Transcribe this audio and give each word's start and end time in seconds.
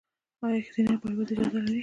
ایا 0.45 0.59
ښځینه 0.65 0.93
پایواز 1.01 1.29
اجازه 1.31 1.59
لري؟ 1.65 1.79